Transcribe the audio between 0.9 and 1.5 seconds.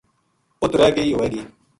گئی ہووے گی